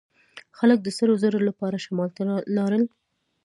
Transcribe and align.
خلک 0.57 0.79
د 0.83 0.87
سرو 0.97 1.13
زرو 1.23 1.39
لپاره 1.49 1.83
شمال 1.85 2.09
ته 2.17 2.21
لاړل. 2.55 2.83